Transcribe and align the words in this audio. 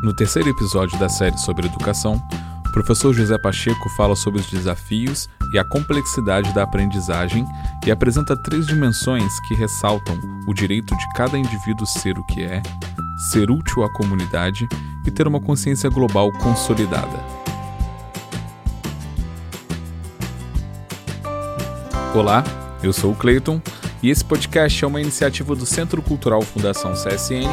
No 0.00 0.14
terceiro 0.14 0.48
episódio 0.48 0.96
da 0.96 1.08
série 1.08 1.36
sobre 1.36 1.66
educação, 1.66 2.22
o 2.68 2.72
professor 2.72 3.12
José 3.12 3.36
Pacheco 3.36 3.88
fala 3.96 4.14
sobre 4.14 4.40
os 4.40 4.48
desafios 4.48 5.28
e 5.52 5.58
a 5.58 5.64
complexidade 5.64 6.54
da 6.54 6.62
aprendizagem 6.62 7.44
e 7.84 7.90
apresenta 7.90 8.36
três 8.36 8.68
dimensões 8.68 9.40
que 9.40 9.56
ressaltam 9.56 10.16
o 10.46 10.54
direito 10.54 10.96
de 10.96 11.12
cada 11.14 11.36
indivíduo 11.36 11.84
ser 11.84 12.16
o 12.16 12.24
que 12.26 12.44
é, 12.44 12.62
ser 13.32 13.50
útil 13.50 13.82
à 13.82 13.92
comunidade 13.92 14.68
e 15.04 15.10
ter 15.10 15.26
uma 15.26 15.40
consciência 15.40 15.90
global 15.90 16.30
consolidada. 16.34 17.18
Olá, 22.14 22.44
eu 22.84 22.92
sou 22.92 23.10
o 23.10 23.16
Cleiton 23.16 23.60
e 24.02 24.10
esse 24.10 24.24
podcast 24.24 24.84
é 24.84 24.86
uma 24.86 25.00
iniciativa 25.00 25.54
do 25.54 25.66
Centro 25.66 26.00
Cultural 26.02 26.42
Fundação 26.42 26.92
CSN 26.92 27.48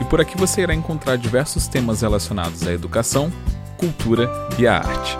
e 0.00 0.04
por 0.04 0.20
aqui 0.20 0.36
você 0.36 0.62
irá 0.62 0.74
encontrar 0.74 1.16
diversos 1.16 1.66
temas 1.66 2.02
relacionados 2.02 2.66
à 2.66 2.72
educação, 2.72 3.32
cultura 3.78 4.28
e 4.58 4.66
à 4.66 4.76
arte. 4.76 5.16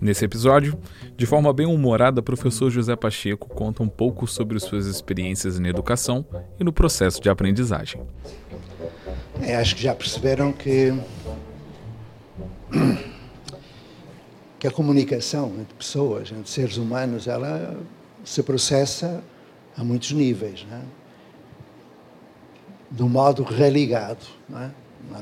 Nesse 0.00 0.24
episódio, 0.24 0.78
de 1.18 1.26
forma 1.26 1.52
bem 1.52 1.66
humorada, 1.66 2.20
o 2.20 2.22
professor 2.22 2.70
José 2.70 2.96
Pacheco 2.96 3.48
conta 3.48 3.82
um 3.82 3.88
pouco 3.88 4.26
sobre 4.26 4.58
suas 4.58 4.86
experiências 4.86 5.58
na 5.58 5.68
educação 5.68 6.24
e 6.58 6.64
no 6.64 6.72
processo 6.72 7.20
de 7.20 7.28
aprendizagem. 7.28 8.00
É, 9.42 9.56
acho 9.56 9.76
que 9.76 9.82
já 9.82 9.94
perceberam 9.94 10.52
que 10.52 10.92
que 14.58 14.66
a 14.66 14.70
comunicação 14.70 15.52
entre 15.60 15.74
pessoas, 15.74 16.32
entre 16.32 16.50
seres 16.50 16.76
humanos, 16.76 17.28
ela 17.28 17.78
se 18.24 18.42
processa 18.42 19.22
a 19.76 19.84
muitos 19.84 20.10
níveis, 20.10 20.66
não 20.68 20.78
é? 20.78 20.82
de 22.90 23.02
um 23.02 23.08
modo 23.08 23.42
religado. 23.42 24.24
Não 24.48 24.60
é? 24.60 24.70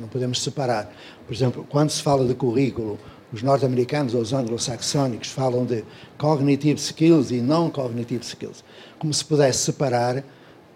Não 0.01 0.09
podemos 0.09 0.43
separar. 0.43 0.91
Por 1.27 1.35
exemplo, 1.35 1.67
quando 1.69 1.91
se 1.91 2.03
fala 2.03 2.27
de 2.27 2.35
currículo, 2.35 2.99
os 3.33 3.43
norte-americanos 3.43 4.15
ou 4.15 4.21
os 4.21 4.33
anglo-saxónicos 4.33 5.29
falam 5.29 5.65
de 5.65 5.85
cognitive 6.17 6.81
skills 6.81 7.31
e 7.31 7.41
non-cognitive 7.41 8.25
skills, 8.25 8.65
como 8.99 9.13
se 9.13 9.25
pudesse 9.25 9.59
separar 9.59 10.25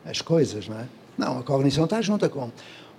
as 0.05 0.21
coisas, 0.21 0.69
não 0.69 0.79
é? 0.79 0.87
Não, 1.17 1.39
a 1.39 1.43
cognição 1.43 1.85
está 1.85 2.01
junta 2.01 2.29
com. 2.29 2.51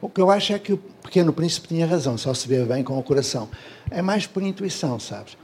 O 0.02 0.09
que 0.09 0.19
eu 0.19 0.31
acho 0.31 0.52
é 0.52 0.59
que 0.59 0.73
o 0.73 0.77
pequeno 0.77 1.31
príncipe 1.31 1.67
tinha 1.67 1.85
razão, 1.85 2.17
só 2.17 2.33
se 2.33 2.47
vê 2.47 2.66
bem 2.66 2.83
com 2.83 2.97
o 2.97 3.03
coração. 3.03 3.47
É 3.91 4.02
mais 4.02 4.25
por 4.25 4.41
intuição, 4.41 4.99
sabes? 4.99 5.38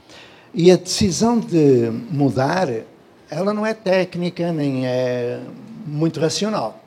E 0.52 0.72
a 0.72 0.76
decisão 0.76 1.38
de 1.38 1.90
mudar, 2.10 2.68
ela 3.30 3.54
não 3.54 3.64
é 3.64 3.72
técnica 3.72 4.52
nem 4.52 4.84
é 4.86 5.40
muito 5.86 6.18
racional. 6.18 6.82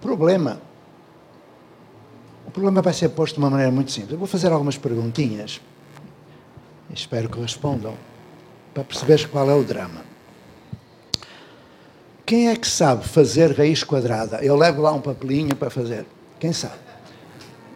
Problema. 0.00 0.60
O 2.46 2.50
problema 2.50 2.82
vai 2.82 2.92
ser 2.92 3.08
posto 3.10 3.34
de 3.34 3.40
uma 3.40 3.50
maneira 3.50 3.72
muito 3.72 3.90
simples. 3.90 4.12
Eu 4.12 4.18
vou 4.18 4.28
fazer 4.28 4.52
algumas 4.52 4.76
perguntinhas. 4.76 5.60
Espero 6.94 7.28
que 7.28 7.40
respondam 7.40 7.94
para 8.74 8.84
perceberes 8.84 9.24
qual 9.26 9.48
é 9.50 9.54
o 9.54 9.64
drama. 9.64 10.07
Quem 12.28 12.50
é 12.50 12.56
que 12.56 12.68
sabe 12.68 13.08
fazer 13.08 13.56
raiz 13.56 13.82
quadrada? 13.82 14.44
Eu 14.44 14.54
levo 14.54 14.82
lá 14.82 14.92
um 14.92 15.00
papelinho 15.00 15.56
para 15.56 15.70
fazer. 15.70 16.04
Quem 16.38 16.52
sabe? 16.52 16.74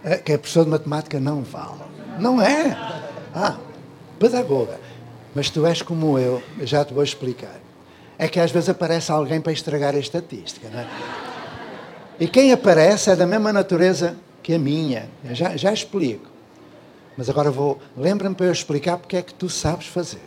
É, 0.05 0.19
que 0.19 0.31
a 0.31 0.39
professor 0.39 0.65
de 0.65 0.71
matemática 0.71 1.19
não 1.19 1.41
vale. 1.43 1.81
Não 2.19 2.39
é? 2.39 2.77
Ah, 3.35 3.57
pedagoga. 4.19 4.79
Mas 5.35 5.49
tu 5.49 5.65
és 5.65 5.81
como 5.81 6.19
eu, 6.19 6.43
já 6.61 6.85
te 6.85 6.93
vou 6.93 7.03
explicar. 7.03 7.59
É 8.19 8.29
que 8.29 8.39
às 8.39 8.51
vezes 8.51 8.69
aparece 8.69 9.11
alguém 9.11 9.41
para 9.41 9.55
estragar 9.55 9.95
a 9.95 9.99
estatística, 9.99 10.69
não 10.69 10.81
é? 10.81 10.87
E 12.21 12.29
quem 12.29 12.53
aparece 12.53 13.09
é 13.09 13.17
da 13.17 13.27
mesma 13.27 13.55
natureza 13.55 14.19
que 14.43 14.53
a 14.53 14.59
minha. 14.59 15.09
Eu 15.25 15.35
já, 15.35 15.57
já 15.57 15.73
explico. 15.73 16.29
Mas 17.17 17.31
agora 17.31 17.51
vou. 17.51 17.81
Lembra-me 17.97 18.35
para 18.35 18.45
eu 18.45 18.53
explicar 18.53 18.99
porque 18.99 19.17
é 19.17 19.23
que 19.23 19.33
tu 19.33 19.49
sabes 19.49 19.87
fazer. 19.87 20.21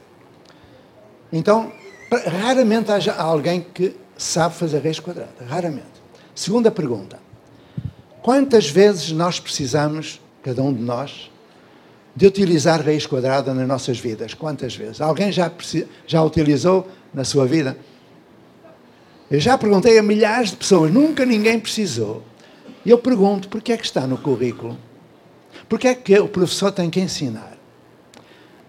Então, 1.31 1.71
raramente 2.41 2.89
há 2.91 3.21
alguém 3.21 3.61
que 3.61 4.03
sabe 4.17 4.55
fazer 4.55 4.79
raiz 4.79 4.99
quadrada. 4.99 5.45
Raramente. 5.47 6.03
Segunda 6.33 6.71
pergunta. 6.71 7.19
Quantas 8.21 8.69
vezes 8.69 9.11
nós 9.11 9.39
precisamos, 9.39 10.19
cada 10.41 10.61
um 10.61 10.73
de 10.73 10.81
nós, 10.81 11.31
de 12.15 12.25
utilizar 12.25 12.83
raiz 12.83 13.05
quadrada 13.05 13.53
nas 13.53 13.67
nossas 13.67 13.99
vidas? 13.99 14.33
Quantas 14.33 14.75
vezes? 14.75 15.01
Alguém 15.01 15.31
já, 15.31 15.51
já 16.07 16.23
utilizou 16.23 16.87
na 17.13 17.23
sua 17.23 17.45
vida? 17.45 17.77
Eu 19.29 19.39
já 19.39 19.57
perguntei 19.57 19.97
a 19.97 20.03
milhares 20.03 20.51
de 20.51 20.57
pessoas, 20.57 20.91
nunca 20.91 21.25
ninguém 21.25 21.59
precisou. 21.59 22.23
E 22.85 22.89
eu 22.89 22.97
pergunto, 22.97 23.49
porquê 23.49 23.73
é 23.73 23.77
que 23.77 23.85
está 23.85 24.05
no 24.05 24.17
currículo? 24.17 24.77
Porquê 25.67 25.87
é 25.87 25.95
que 25.95 26.17
o 26.19 26.27
professor 26.27 26.71
tem 26.71 26.89
que 26.89 26.99
ensinar? 26.99 27.57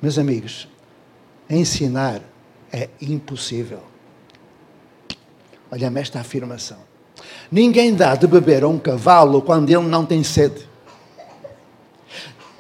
Meus 0.01 0.19
amigos, 0.19 0.69
ensinar 1.49 2.21
é 2.73 2.89
impossível. 3.01 3.83
Olha-me 5.77 6.01
esta 6.01 6.21
afirmação. 6.21 6.79
Ninguém 7.53 7.95
dá 7.95 8.15
de 8.15 8.27
beber 8.27 8.65
a 8.65 8.69
um 8.69 8.79
cavalo 8.79 9.43
quando 9.43 9.69
ele 9.69 9.87
não 9.87 10.07
tem 10.07 10.25
sede. 10.25 10.67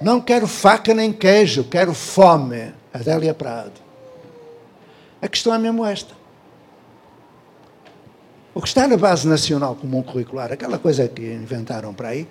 Não 0.02 0.20
quero 0.20 0.46
faca 0.46 0.92
nem 0.92 1.10
queijo, 1.14 1.64
quero 1.64 1.94
fome. 1.94 2.74
Adélia 2.92 3.32
Prado. 3.32 3.80
A 5.22 5.28
questão 5.28 5.54
é 5.54 5.58
mesmo 5.58 5.82
esta. 5.86 6.14
O 8.54 8.60
que 8.60 8.68
está 8.68 8.86
na 8.86 8.98
base 8.98 9.26
nacional 9.26 9.74
comum 9.74 10.02
curricular, 10.02 10.52
aquela 10.52 10.78
coisa 10.78 11.08
que 11.08 11.22
inventaram 11.22 11.94
para 11.94 12.08
aí, 12.08 12.28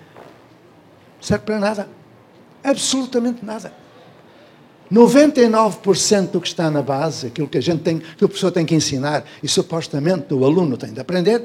serve 1.20 1.46
para 1.46 1.58
nada. 1.58 1.88
Absolutamente 2.62 3.44
nada. 3.44 3.72
99% 4.92 6.30
do 6.30 6.40
que 6.40 6.48
está 6.48 6.70
na 6.70 6.80
base, 6.80 7.26
aquilo 7.26 7.48
que 7.48 7.58
a 7.58 7.62
gente 7.62 7.82
tem, 7.82 7.98
que 7.98 8.24
o 8.24 8.28
professor 8.28 8.52
tem 8.52 8.64
que 8.64 8.74
ensinar 8.74 9.24
e 9.42 9.48
supostamente 9.48 10.32
o 10.32 10.44
aluno 10.44 10.76
tem 10.76 10.92
de 10.92 11.00
aprender, 11.00 11.42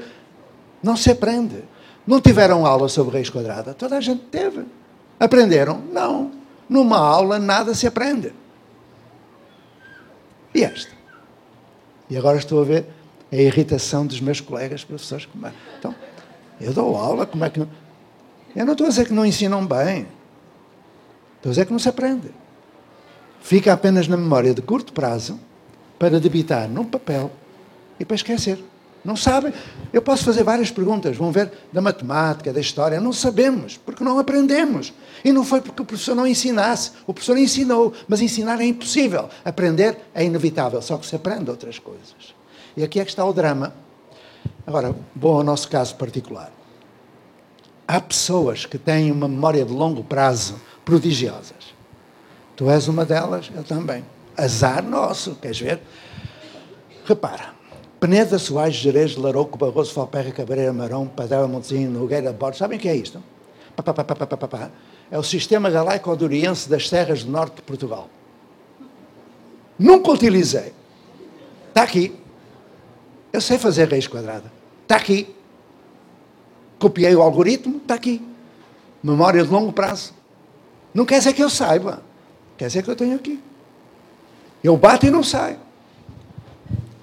não 0.81 0.96
se 0.96 1.09
aprende. 1.12 1.63
Não 2.06 2.19
tiveram 2.19 2.66
aula 2.66 2.88
sobre 2.88 3.13
raiz 3.13 3.29
quadrada? 3.29 3.74
Toda 3.74 3.97
a 3.97 4.02
gente 4.02 4.24
teve. 4.25 4.66
Aprenderam? 5.19 5.81
Não. 5.91 6.31
Numa 6.68 6.97
aula 6.97 7.38
nada 7.38 7.74
se 7.75 7.85
aprende. 7.85 8.34
E 10.53 10.63
esta? 10.63 10.91
E 12.09 12.18
agora 12.18 12.38
estou 12.38 12.62
a 12.62 12.66
ver 12.66 12.85
a 13.31 13.35
irritação 13.35 14.06
dos 14.06 14.19
meus 14.19 14.41
colegas 14.41 14.84
professores. 14.84 15.28
É? 15.44 15.52
Então, 15.79 15.96
eu 16.59 16.73
dou 16.73 16.96
aula, 16.96 17.25
como 17.25 17.46
é 17.46 17.50
que. 17.50 17.59
Eu 17.59 18.66
não 18.66 18.73
estou 18.73 18.88
a 18.88 18.90
dizer 18.90 19.06
que 19.06 19.13
não 19.13 19.25
ensinam 19.25 19.66
bem. 19.66 20.08
Estou 21.38 21.50
a 21.50 21.52
dizer 21.52 21.66
que 21.66 21.72
não 21.72 21.79
se 21.79 21.90
aprende 21.90 22.41
fica 23.41 23.74
apenas 23.74 24.07
na 24.07 24.16
memória 24.16 24.53
de 24.53 24.62
curto 24.62 24.94
prazo 24.94 25.40
para 26.00 26.19
debitar 26.19 26.69
num 26.69 26.85
papel 26.85 27.31
e 28.00 28.06
para 28.06 28.16
esquecer. 28.16 28.63
Não 29.03 29.16
sabem. 29.16 29.52
Eu 29.91 30.02
posso 30.02 30.24
fazer 30.24 30.44
várias 30.44 30.69
perguntas, 30.69 31.18
vão 31.18 31.31
ver 31.31 31.52
da 31.74 31.81
matemática, 31.81 32.53
da 32.53 32.59
história. 32.59 33.02
Não 33.02 33.12
sabemos, 33.12 33.78
porque 33.78 34.03
não 34.03 34.19
aprendemos. 34.19 34.94
E 35.25 35.31
não 35.31 35.44
foi 35.44 35.59
porque 35.59 35.81
o 35.81 35.85
professor 35.85 36.16
não 36.16 36.28
ensinasse. 36.28 36.91
O 37.07 37.13
professor 37.13 37.38
ensinou, 37.38 37.94
mas 38.07 38.22
ensinar 38.22 38.62
é 38.62 38.66
impossível. 38.66 39.28
Aprender 39.44 39.97
é 40.13 40.23
inevitável, 40.23 40.81
só 40.81 40.97
que 40.97 41.06
se 41.06 41.16
aprende 41.16 41.50
outras 41.50 41.79
coisas. 41.79 42.35
E 42.78 42.84
aqui 42.84 43.00
é 43.00 43.03
que 43.03 43.09
está 43.09 43.25
o 43.25 43.34
drama. 43.34 43.73
Agora, 44.66 44.96
vou 45.16 45.38
ao 45.38 45.43
nosso 45.43 45.67
caso 45.67 45.96
particular. 45.96 46.52
Há 47.88 47.99
pessoas 47.99 48.66
que 48.66 48.78
têm 48.78 49.11
uma 49.11 49.28
memória 49.28 49.66
de 49.66 49.73
longo 49.73 50.03
prazo 50.03 50.55
prodigiosas. 50.85 51.80
Tu 52.61 52.69
és 52.69 52.87
uma 52.87 53.03
delas, 53.03 53.49
eu 53.55 53.63
também. 53.63 54.05
Azar 54.37 54.84
nosso, 54.84 55.34
queres 55.34 55.59
ver? 55.59 55.81
Repara. 57.05 57.55
Peneda, 57.99 58.37
Soares, 58.37 58.75
Jerez, 58.75 59.16
Larouco, 59.16 59.58
Barroso, 59.58 59.91
Falperra, 59.91 60.29
Cabreira, 60.29 60.72
Marão, 60.72 61.08
Padela, 61.08 61.47
Montezinho, 61.47 61.90
Nogueira, 61.90 62.31
Borges. 62.31 62.59
Sabem 62.59 62.78
o 62.78 62.79
que 62.79 62.87
é 62.87 62.96
isto? 62.96 63.19
Pá, 63.75 63.81
pá, 63.81 64.03
pá, 64.03 64.69
é 65.09 65.17
o 65.17 65.23
sistema 65.23 65.72
galaico-duriense 65.72 66.69
das 66.69 66.87
terras 66.87 67.23
do 67.23 67.31
norte 67.31 67.55
de 67.55 67.61
Portugal. 67.63 68.08
Nunca 69.79 70.11
utilizei. 70.11 70.72
Está 71.69 71.81
aqui. 71.81 72.16
Eu 73.34 73.41
sei 73.41 73.57
fazer 73.57 73.90
raiz 73.90 74.05
quadrada. 74.05 74.52
Está 74.84 74.97
aqui. 74.97 75.35
Copiei 76.78 77.16
o 77.16 77.23
algoritmo, 77.23 77.78
está 77.78 77.96
aqui. 77.96 78.23
Memória 79.02 79.43
de 79.43 79.49
longo 79.49 79.73
prazo. 79.73 80.14
Não 80.93 81.07
quer 81.07 81.17
dizer 81.17 81.34
que 81.34 81.41
eu 81.41 81.49
saiba. 81.49 82.10
Quer 82.61 82.67
dizer 82.67 82.84
que 82.84 82.91
eu 82.91 82.96
tenho 82.96 83.16
aqui. 83.16 83.40
Eu 84.63 84.78
bato 84.78 85.08
e 85.08 85.09
não 85.09 85.23
saio. 85.23 85.58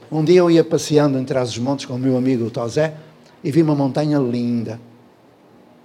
Um 0.09 0.23
dia 0.23 0.39
eu 0.39 0.49
ia 0.49 0.63
passeando 0.63 1.19
entre 1.19 1.37
os 1.37 1.59
montes 1.59 1.85
com 1.85 1.95
o 1.95 1.99
meu 1.99 2.17
amigo 2.17 2.45
o 2.45 2.51
Tosé 2.51 2.95
e 3.43 3.51
vi 3.51 3.61
uma 3.61 3.75
montanha 3.75 4.21
linda. 4.21 4.79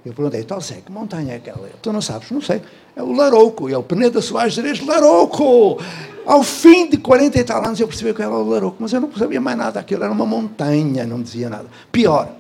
Eu 0.05 0.13
perguntei, 0.13 0.45
sei, 0.61 0.81
que 0.81 0.91
montanha 0.91 1.33
é 1.33 1.37
aquela? 1.37 1.67
Tu 1.81 1.91
não 1.91 2.01
sabes? 2.03 2.29
Não 2.29 2.39
sei. 2.39 2.61
É 2.95 3.01
o 3.01 3.13
Larouco. 3.13 3.67
E 3.67 3.73
é 3.73 3.77
o 3.77 3.81
Peneda 3.81 4.21
Soares 4.21 4.53
Jerez, 4.53 4.79
Larouco! 4.85 5.81
Ao 6.23 6.43
fim 6.43 6.87
de 6.87 6.97
40 6.97 7.39
e 7.39 7.43
tal 7.43 7.65
anos 7.65 7.79
eu 7.79 7.87
percebi 7.87 8.13
que 8.13 8.21
era 8.21 8.29
o 8.29 8.47
Larouco, 8.47 8.77
mas 8.79 8.93
eu 8.93 9.01
não 9.01 9.11
sabia 9.13 9.41
mais 9.41 9.57
nada. 9.57 9.79
Aquilo 9.79 10.03
era 10.03 10.13
uma 10.13 10.27
montanha, 10.27 11.03
não 11.03 11.19
dizia 11.19 11.49
nada. 11.49 11.65
Pior, 11.91 12.31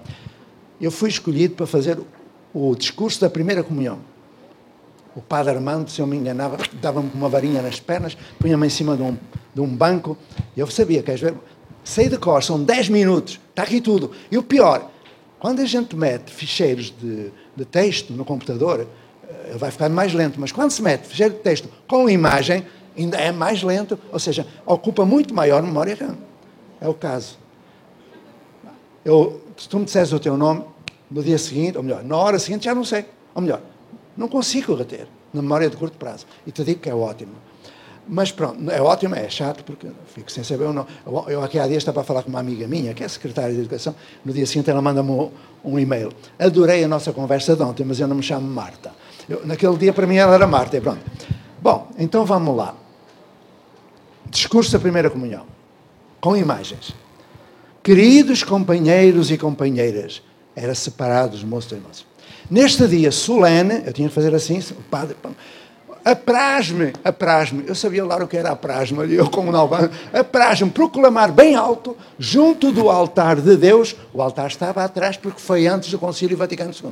eu 0.79 0.91
fui 0.91 1.09
escolhido 1.09 1.55
para 1.55 1.65
fazer 1.65 1.97
o 2.53 2.75
discurso 2.75 3.19
da 3.19 3.27
primeira 3.27 3.63
comunhão. 3.63 4.12
O 5.15 5.21
padre 5.21 5.53
Armando, 5.53 5.89
se 5.89 6.01
eu 6.01 6.07
me 6.07 6.17
enganava, 6.17 6.57
dava-me 6.81 7.09
uma 7.13 7.29
varinha 7.29 7.61
nas 7.61 7.79
pernas, 7.79 8.17
punha-me 8.39 8.65
em 8.65 8.69
cima 8.69 8.97
de 8.97 9.03
um, 9.03 9.17
de 9.53 9.61
um 9.61 9.67
banco, 9.67 10.17
e 10.55 10.59
eu 10.59 10.67
sabia, 10.67 11.03
queres 11.03 11.21
ver? 11.21 11.35
Sei 11.83 12.09
de 12.09 12.17
cor, 12.17 12.41
são 12.41 12.61
10 12.63 12.89
minutos, 12.89 13.39
está 13.49 13.63
aqui 13.63 13.79
tudo. 13.79 14.11
E 14.31 14.37
o 14.37 14.43
pior, 14.43 14.89
quando 15.39 15.61
a 15.61 15.65
gente 15.65 15.95
mete 15.95 16.31
ficheiros 16.31 16.93
de, 16.99 17.31
de 17.55 17.65
texto 17.65 18.13
no 18.13 18.25
computador, 18.25 18.87
eh, 19.27 19.49
ele 19.49 19.57
vai 19.57 19.69
ficar 19.69 19.89
mais 19.89 20.13
lento, 20.13 20.39
mas 20.39 20.51
quando 20.51 20.71
se 20.71 20.81
mete 20.81 21.05
ficheiro 21.05 21.33
de 21.33 21.41
texto 21.41 21.69
com 21.87 22.09
imagem, 22.09 22.65
ainda 22.97 23.17
é 23.17 23.31
mais 23.31 23.61
lento, 23.61 23.99
ou 24.11 24.19
seja, 24.19 24.47
ocupa 24.65 25.05
muito 25.05 25.33
maior 25.33 25.61
memória 25.61 25.95
RAM. 25.95 26.17
É 26.79 26.87
o 26.87 26.93
caso. 26.93 27.37
Eu, 29.03 29.41
se 29.57 29.67
tu 29.67 29.77
me 29.77 29.85
disseres 29.85 30.11
o 30.13 30.19
teu 30.19 30.37
nome, 30.37 30.63
no 31.11 31.21
dia 31.21 31.37
seguinte, 31.37 31.77
ou 31.77 31.83
melhor, 31.83 32.03
na 32.03 32.17
hora 32.17 32.39
seguinte 32.39 32.65
já 32.65 32.73
não 32.73 32.83
sei. 32.83 33.05
Ou 33.35 33.41
melhor, 33.41 33.61
não 34.15 34.27
consigo 34.27 34.75
reter 34.75 35.07
na 35.33 35.41
memória 35.41 35.69
de 35.69 35.75
curto 35.75 35.97
prazo. 35.97 36.25
E 36.45 36.51
te 36.51 36.63
digo 36.63 36.79
que 36.79 36.89
é 36.89 36.95
ótimo. 36.95 37.33
Mas 38.07 38.31
pronto, 38.31 38.69
é 38.69 38.81
ótimo, 38.81 39.15
é 39.15 39.29
chato, 39.29 39.63
porque 39.63 39.87
fico 40.07 40.29
sem 40.29 40.43
saber 40.43 40.65
ou 40.65 40.73
não. 40.73 40.85
Eu 41.27 41.41
aqui 41.41 41.57
há 41.57 41.65
dias 41.65 41.77
estava 41.77 42.01
a 42.01 42.03
falar 42.03 42.21
com 42.21 42.29
uma 42.29 42.39
amiga 42.39 42.67
minha, 42.67 42.93
que 42.93 43.03
é 43.03 43.07
secretária 43.07 43.53
de 43.53 43.61
Educação, 43.61 43.95
no 44.25 44.33
dia 44.33 44.45
seguinte 44.45 44.69
ela 44.69 44.81
manda-me 44.81 45.09
um, 45.09 45.31
um, 45.63 45.79
e-mail. 45.79 46.11
Adorei 46.37 46.83
a 46.83 46.87
nossa 46.87 47.13
conversa 47.13 47.55
de 47.55 47.63
ontem, 47.63 47.85
mas 47.85 47.99
eu 47.99 48.07
não 48.07 48.17
me 48.17 48.23
chamo 48.23 48.45
Marta. 48.45 48.91
Eu, 49.29 49.45
naquele 49.45 49.77
dia, 49.77 49.93
para 49.93 50.05
mim, 50.05 50.17
ela 50.17 50.33
era 50.35 50.45
Marta, 50.45 50.75
e 50.75 50.81
pronto. 50.81 50.99
Bom, 51.61 51.87
então 51.97 52.25
vamos 52.25 52.55
lá. 52.57 52.75
Discurso 54.29 54.73
da 54.73 54.79
primeira 54.79 55.09
comunhão, 55.09 55.45
com 56.19 56.35
imagens. 56.35 56.93
Queridos 57.81 58.43
companheiros 58.43 59.31
e 59.31 59.37
companheiras, 59.37 60.21
era 60.55 60.75
separados, 60.75 61.41
moços 61.43 61.71
e 61.71 61.75
moças. 61.75 62.12
Neste 62.53 62.87
dia 62.87 63.11
solene, 63.11 63.81
eu 63.83 63.91
tinha 63.91 64.07
que 64.07 64.13
fazer 64.13 64.35
assim, 64.35 64.61
padre 64.87 65.15
apraz-me, 66.05 66.93
apraz-me, 67.03 67.63
eu 67.65 67.73
sabia 67.73 68.05
lá 68.05 68.17
o 68.17 68.27
que 68.27 68.37
era 68.37 68.51
apraz-me, 68.51 69.11
eu 69.11 69.27
como 69.27 69.51
não, 69.51 69.67
apraz-me 70.13 70.69
proclamar 70.69 71.31
bem 71.31 71.55
alto, 71.55 71.97
junto 72.19 72.71
do 72.71 72.91
altar 72.91 73.41
de 73.41 73.57
Deus, 73.57 73.95
o 74.13 74.21
altar 74.21 74.49
estava 74.49 74.83
atrás 74.83 75.17
porque 75.17 75.41
foi 75.41 75.65
antes 75.65 75.89
do 75.89 75.97
Concílio 75.97 76.37
Vaticano 76.37 76.71
II, 76.71 76.91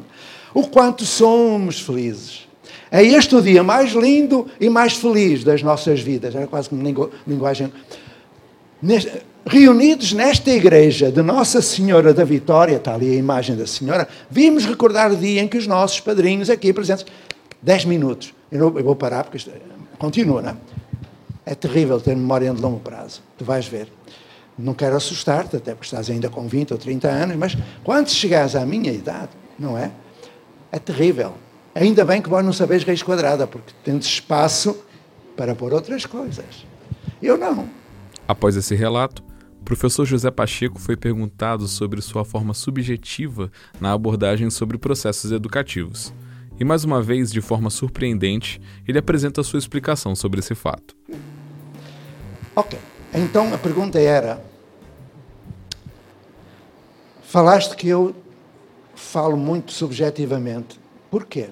o 0.52 0.68
quanto 0.68 1.06
somos 1.06 1.80
felizes. 1.80 2.48
É 2.90 3.04
este 3.04 3.36
o 3.36 3.42
dia 3.42 3.62
mais 3.62 3.92
lindo 3.92 4.48
e 4.60 4.68
mais 4.68 4.94
feliz 4.94 5.44
das 5.44 5.62
nossas 5.62 6.00
vidas, 6.00 6.34
era 6.34 6.48
quase 6.48 6.70
como 6.70 6.82
linguagem. 7.28 7.72
Reunidos 9.46 10.14
nesta 10.14 10.52
igreja 10.52 11.12
de 11.12 11.22
Nossa 11.22 11.62
Senhora 11.62 12.14
da 12.14 12.24
Vitória, 12.24 12.76
está 12.76 12.94
ali 12.94 13.12
a 13.12 13.16
imagem 13.16 13.56
da 13.56 13.66
Senhora, 13.66 14.08
vimos 14.30 14.66
recordar 14.66 15.12
o 15.12 15.16
dia 15.16 15.42
em 15.42 15.48
que 15.48 15.58
os 15.58 15.66
nossos 15.66 16.00
padrinhos 16.00 16.50
aqui 16.50 16.72
presentes, 16.72 17.06
10 17.62 17.86
minutos, 17.86 18.34
eu, 18.52 18.60
não, 18.60 18.78
eu 18.78 18.84
vou 18.84 18.96
parar 18.96 19.24
porque 19.24 19.38
isto 19.38 19.50
é, 19.50 19.60
continua, 19.98 20.42
não 20.42 20.50
é? 20.52 20.56
É 21.44 21.56
terrível 21.56 22.00
ter 22.00 22.16
memória 22.16 22.54
de 22.54 22.62
longo 22.62 22.80
prazo. 22.80 23.22
Tu 23.36 23.44
vais 23.44 23.66
ver. 23.66 23.88
Não 24.58 24.76
quero 24.76 24.96
assustar-te, 24.96 25.56
até 25.56 25.74
porque 25.74 25.86
estás 25.86 26.08
ainda 26.10 26.30
com 26.30 26.48
20 26.48 26.74
ou 26.74 26.78
30 26.78 27.08
anos, 27.08 27.36
mas 27.36 27.58
quando 27.84 28.10
chegares 28.10 28.56
à 28.56 28.64
minha 28.64 28.92
idade, 28.92 29.30
não 29.58 29.76
é? 29.76 29.92
É 30.72 30.78
terrível. 30.78 31.34
Ainda 31.74 32.06
bem 32.06 32.22
que 32.22 32.30
vós 32.30 32.46
não 32.46 32.54
sabeis 32.54 32.84
raiz 32.84 33.02
quadrada, 33.02 33.48
porque 33.48 33.74
tens 33.84 34.06
espaço 34.06 34.78
para 35.36 35.56
pôr 35.56 35.74
outras 35.74 36.06
coisas. 36.06 36.66
Eu 37.22 37.38
não. 37.38 37.68
Após 38.28 38.56
esse 38.56 38.76
relato, 38.76 39.24
o 39.62 39.64
professor 39.64 40.06
José 40.06 40.32
Pacheco 40.32 40.80
foi 40.80 40.98
perguntado 40.98 41.68
sobre 41.68 42.02
sua 42.02 42.26
forma 42.26 42.52
subjetiva 42.52 43.52
na 43.80 43.94
abordagem 43.94 44.50
sobre 44.50 44.76
processos 44.76 45.32
educativos. 45.32 46.12
E 46.60 46.66
mais 46.66 46.84
uma 46.84 47.00
vez, 47.02 47.32
de 47.32 47.42
forma 47.42 47.70
surpreendente, 47.70 48.60
ele 48.88 48.98
apresenta 48.98 49.44
sua 49.44 49.60
explicação 49.60 50.16
sobre 50.16 50.40
esse 50.40 50.56
fato. 50.56 50.96
Ok, 52.56 52.78
então 53.14 53.54
a 53.54 53.58
pergunta 53.58 54.00
era: 54.00 54.44
falaste 57.22 57.76
que 57.76 57.88
eu 57.88 58.16
falo 58.96 59.38
muito 59.38 59.72
subjetivamente. 59.72 60.80
Por 61.10 61.26
quê? 61.26 61.50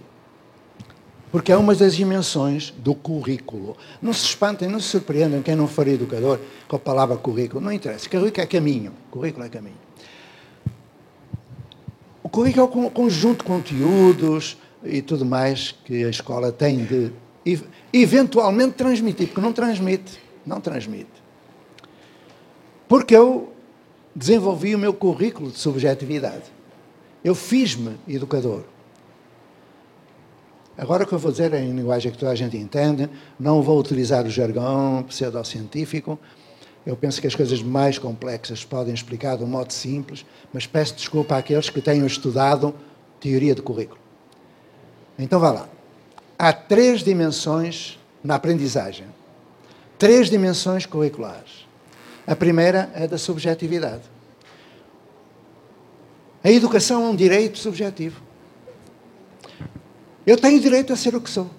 Porque 1.31 1.51
é 1.51 1.57
uma 1.57 1.75
das 1.75 1.95
dimensões 1.95 2.73
do 2.77 2.95
currículo. 2.95 3.77
Não 4.01 4.13
se 4.13 4.25
espantem, 4.25 4.67
não 4.67 4.79
se 4.79 4.87
surpreendam 4.87 5.41
quem 5.41 5.55
não 5.55 5.67
for 5.67 5.87
educador 5.87 6.39
com 6.67 6.75
a 6.75 6.79
palavra 6.79 7.17
currículo. 7.17 7.61
Não 7.61 7.71
interessa. 7.71 8.09
Currículo 8.09 8.43
é 8.43 8.47
caminho. 8.47 8.91
Currículo 9.11 9.45
é 9.45 9.49
caminho. 9.49 9.77
O 12.23 12.29
currículo 12.29 12.65
é 12.65 12.77
um 12.77 12.89
conjunto 12.89 13.39
de 13.39 13.43
conteúdos, 13.43 14.57
e 14.83 15.01
tudo 15.01 15.25
mais 15.25 15.75
que 15.83 16.03
a 16.03 16.09
escola 16.09 16.51
tem 16.51 16.85
de 16.85 17.11
eventualmente 17.91 18.73
transmitir, 18.73 19.27
porque 19.27 19.41
não 19.41 19.53
transmite, 19.53 20.19
não 20.45 20.61
transmite. 20.61 21.09
Porque 22.87 23.15
eu 23.15 23.53
desenvolvi 24.15 24.75
o 24.75 24.79
meu 24.79 24.93
currículo 24.93 25.51
de 25.51 25.59
subjetividade. 25.59 26.43
Eu 27.23 27.35
fiz-me 27.35 27.97
educador. 28.07 28.63
Agora 30.79 31.03
o 31.03 31.05
que 31.05 31.11
eu 31.11 31.19
vou 31.19 31.29
dizer 31.29 31.53
é 31.53 31.59
em 31.59 31.75
linguagem 31.75 32.09
que 32.09 32.17
toda 32.17 32.31
a 32.31 32.35
gente 32.35 32.55
entende, 32.55 33.09
não 33.37 33.61
vou 33.61 33.77
utilizar 33.77 34.25
o 34.25 34.29
jargão 34.29 35.03
pseudocientífico. 35.03 36.17
Eu 36.85 36.95
penso 36.95 37.19
que 37.19 37.27
as 37.27 37.35
coisas 37.35 37.61
mais 37.61 37.99
complexas 37.99 38.63
podem 38.63 38.93
explicar 38.93 39.35
de 39.35 39.43
um 39.43 39.47
modo 39.47 39.73
simples, 39.73 40.25
mas 40.53 40.65
peço 40.65 40.95
desculpa 40.95 41.35
àqueles 41.35 41.69
que 41.69 41.81
tenham 41.81 42.07
estudado 42.07 42.73
teoria 43.19 43.53
do 43.53 43.61
currículo. 43.61 43.99
Então 45.17 45.37
vá 45.37 45.51
lá. 45.51 45.69
Há 46.37 46.53
três 46.53 47.03
dimensões 47.03 47.99
na 48.23 48.35
aprendizagem. 48.35 49.05
Três 49.97 50.29
dimensões 50.29 50.85
curriculares. 50.85 51.67
A 52.25 52.37
primeira 52.37 52.89
é 52.95 53.05
da 53.05 53.17
subjetividade. 53.17 54.03
A 56.41 56.49
educação 56.49 57.03
é 57.03 57.09
um 57.09 57.15
direito 57.17 57.57
subjetivo. 57.57 58.28
Eu 60.25 60.37
tenho 60.37 60.59
direito 60.59 60.93
a 60.93 60.95
ser 60.95 61.15
o 61.15 61.21
que 61.21 61.29
sou. 61.29 61.49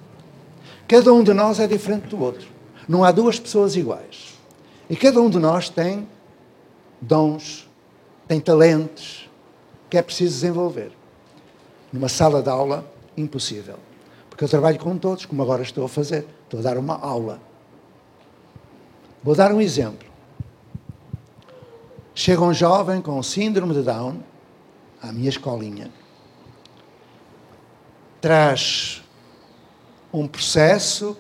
Cada 0.87 1.13
um 1.13 1.23
de 1.23 1.33
nós 1.33 1.61
é 1.61 1.67
diferente 1.67 2.09
do 2.09 2.21
outro. 2.21 2.47
Não 2.89 3.05
há 3.05 3.13
duas 3.13 3.39
pessoas 3.39 3.77
iguais. 3.77 4.39
E 4.89 4.97
cada 4.97 5.21
um 5.21 5.31
de 5.31 5.39
nós 5.39 5.69
tem 5.69 6.09
dons, 7.01 7.69
tem 8.27 8.41
talentos 8.41 9.31
que 9.89 9.97
é 9.97 10.03
preciso 10.03 10.35
desenvolver. 10.35 10.93
Numa 11.93 12.09
sala 12.09 12.43
de 12.43 12.49
aula, 12.49 12.85
impossível. 13.17 13.77
Porque 14.29 14.45
eu 14.45 14.49
trabalho 14.49 14.79
com 14.79 14.97
todos, 14.97 15.27
como 15.27 15.43
agora 15.43 15.63
estou 15.63 15.85
a 15.85 15.89
fazer. 15.89 16.27
Estou 16.45 16.61
a 16.61 16.63
dar 16.63 16.79
uma 16.79 16.99
aula. 16.99 17.41
Vou 19.23 19.35
dar 19.35 19.53
um 19.53 19.61
exemplo. 19.61 20.09
Chega 22.15 22.43
um 22.43 22.53
jovem 22.53 23.01
com 23.01 23.23
síndrome 23.23 23.75
de 23.75 23.83
Down 23.83 24.23
à 25.03 25.13
minha 25.13 25.29
escolinha. 25.29 25.91
Traz 28.21 29.03
um 30.13 30.27
processo 30.27 31.17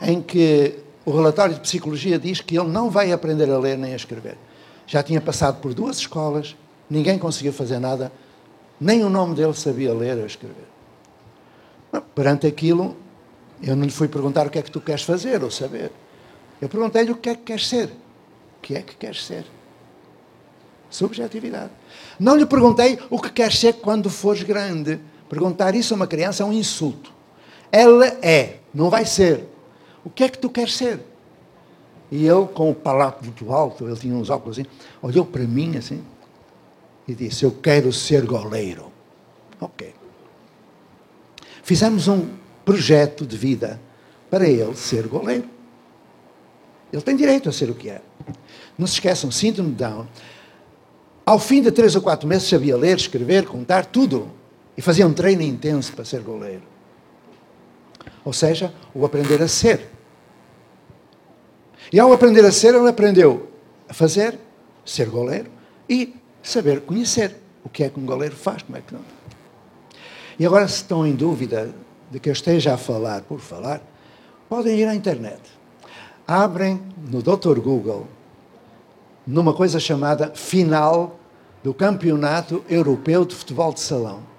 em 0.00 0.20
que 0.20 0.78
o 1.04 1.10
relatório 1.10 1.54
de 1.54 1.60
psicologia 1.60 2.18
diz 2.18 2.40
que 2.40 2.58
ele 2.58 2.68
não 2.68 2.90
vai 2.90 3.12
aprender 3.12 3.50
a 3.50 3.58
ler 3.58 3.78
nem 3.78 3.92
a 3.92 3.96
escrever. 3.96 4.36
Já 4.86 5.02
tinha 5.02 5.20
passado 5.20 5.60
por 5.60 5.72
duas 5.74 5.98
escolas, 5.98 6.56
ninguém 6.88 7.18
conseguiu 7.18 7.52
fazer 7.52 7.78
nada, 7.78 8.12
nem 8.80 9.04
o 9.04 9.08
nome 9.08 9.34
dele 9.34 9.54
sabia 9.54 9.94
ler 9.94 10.18
ou 10.18 10.26
escrever. 10.26 10.66
Perante 12.14 12.46
aquilo, 12.46 12.96
eu 13.62 13.76
não 13.76 13.84
lhe 13.84 13.90
fui 13.90 14.08
perguntar 14.08 14.46
o 14.46 14.50
que 14.50 14.58
é 14.58 14.62
que 14.62 14.70
tu 14.70 14.80
queres 14.80 15.02
fazer 15.02 15.42
ou 15.42 15.50
saber. 15.50 15.92
Eu 16.60 16.68
perguntei-lhe 16.68 17.10
o 17.10 17.16
que 17.16 17.30
é 17.30 17.34
que 17.34 17.42
queres 17.42 17.68
ser. 17.68 17.86
O 17.86 18.62
que 18.62 18.74
é 18.74 18.82
que 18.82 18.96
queres 18.96 19.24
ser? 19.24 19.44
Subjetividade. 20.90 21.70
Não 22.18 22.36
lhe 22.36 22.46
perguntei 22.46 22.98
o 23.08 23.20
que 23.20 23.30
queres 23.30 23.58
ser 23.58 23.74
quando 23.74 24.10
fores 24.10 24.42
grande. 24.42 25.00
Perguntar 25.32 25.74
isso 25.74 25.94
a 25.94 25.96
uma 25.96 26.06
criança 26.06 26.42
é 26.42 26.46
um 26.46 26.52
insulto. 26.52 27.10
Ela 27.72 28.06
é, 28.20 28.58
não 28.74 28.90
vai 28.90 29.06
ser. 29.06 29.48
O 30.04 30.10
que 30.10 30.24
é 30.24 30.28
que 30.28 30.36
tu 30.36 30.50
queres 30.50 30.76
ser? 30.76 31.00
E 32.10 32.26
ele, 32.26 32.46
com 32.48 32.70
o 32.70 32.74
palato 32.74 33.24
muito 33.24 33.50
alto, 33.50 33.88
ele 33.88 33.96
tinha 33.96 34.14
uns 34.14 34.28
óculos 34.28 34.58
assim, 34.58 34.68
olhou 35.00 35.24
para 35.24 35.44
mim 35.44 35.78
assim 35.78 36.04
e 37.08 37.14
disse: 37.14 37.44
Eu 37.44 37.50
quero 37.50 37.90
ser 37.94 38.26
goleiro. 38.26 38.92
Ok. 39.58 39.94
Fizemos 41.62 42.08
um 42.08 42.28
projeto 42.62 43.24
de 43.24 43.38
vida 43.38 43.80
para 44.28 44.46
ele 44.46 44.74
ser 44.74 45.06
goleiro. 45.08 45.48
Ele 46.92 47.00
tem 47.00 47.16
direito 47.16 47.48
a 47.48 47.52
ser 47.52 47.70
o 47.70 47.74
que 47.74 47.88
é. 47.88 48.02
Não 48.76 48.86
se 48.86 48.92
esqueçam, 48.92 49.30
síndrome 49.30 49.70
de 49.70 49.76
Down. 49.76 50.06
Ao 51.24 51.38
fim 51.38 51.62
de 51.62 51.72
três 51.72 51.96
ou 51.96 52.02
quatro 52.02 52.28
meses 52.28 52.46
sabia 52.46 52.76
ler, 52.76 52.98
escrever, 52.98 53.46
contar, 53.46 53.86
tudo. 53.86 54.41
E 54.76 54.82
fazia 54.82 55.06
um 55.06 55.12
treino 55.12 55.42
intenso 55.42 55.92
para 55.92 56.04
ser 56.04 56.20
goleiro. 56.20 56.62
Ou 58.24 58.32
seja, 58.32 58.72
o 58.94 59.04
aprender 59.04 59.42
a 59.42 59.48
ser. 59.48 59.90
E 61.92 61.98
ao 62.00 62.12
aprender 62.12 62.44
a 62.44 62.52
ser, 62.52 62.74
ele 62.74 62.88
aprendeu 62.88 63.50
a 63.88 63.92
fazer, 63.92 64.38
ser 64.84 65.08
goleiro 65.08 65.50
e 65.88 66.14
saber 66.42 66.80
conhecer 66.82 67.36
o 67.64 67.68
que 67.68 67.84
é 67.84 67.88
que 67.88 68.00
um 68.00 68.06
goleiro 68.06 68.34
faz, 68.34 68.62
como 68.62 68.78
é 68.78 68.80
que 68.80 68.94
não. 68.94 69.02
E 70.38 70.46
agora, 70.46 70.66
se 70.66 70.76
estão 70.76 71.06
em 71.06 71.14
dúvida 71.14 71.74
de 72.10 72.18
que 72.18 72.28
eu 72.28 72.32
esteja 72.32 72.74
a 72.74 72.78
falar 72.78 73.22
por 73.22 73.40
falar, 73.40 73.82
podem 74.48 74.78
ir 74.78 74.88
à 74.88 74.94
internet. 74.94 75.40
Abrem 76.26 76.80
no 77.10 77.22
Dr. 77.22 77.60
Google 77.60 78.06
numa 79.26 79.52
coisa 79.54 79.78
chamada 79.78 80.32
Final 80.34 81.18
do 81.62 81.72
Campeonato 81.72 82.64
Europeu 82.68 83.24
de 83.24 83.34
Futebol 83.34 83.72
de 83.72 83.80
Salão. 83.80 84.31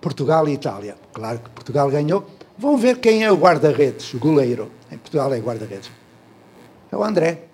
Portugal 0.00 0.48
e 0.48 0.52
Itália. 0.52 0.96
Claro 1.12 1.38
que 1.40 1.50
Portugal 1.50 1.90
ganhou. 1.90 2.26
Vão 2.56 2.76
ver 2.76 2.98
quem 2.98 3.24
é 3.24 3.30
o 3.30 3.36
guarda-redes, 3.36 4.12
o 4.14 4.18
goleiro. 4.18 4.70
Em 4.90 4.98
Portugal 4.98 5.32
é 5.32 5.38
guarda-redes. 5.38 5.90
É 6.90 6.96
o 6.96 7.02
André, 7.02 7.44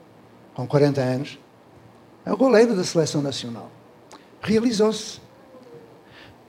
com 0.55 0.67
40 0.67 1.01
anos. 1.01 1.39
É 2.25 2.33
o 2.33 2.37
goleiro 2.37 2.75
da 2.75 2.83
seleção 2.83 3.23
nacional. 3.23 3.71
Realizou-se. 4.41 5.21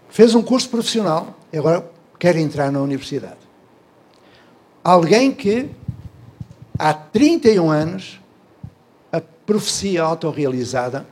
Fez 0.09 0.33
um 0.33 0.41
curso 0.41 0.69
profissional 0.69 1.35
e 1.51 1.57
agora 1.57 1.89
quer 2.17 2.35
entrar 2.35 2.71
na 2.71 2.81
universidade. 2.81 3.37
Alguém 4.83 5.33
que 5.33 5.69
há 6.79 6.93
31 6.93 7.69
anos 7.69 8.19
a 9.11 9.19
profecia 9.19 10.03
autorrealizada 10.03 11.05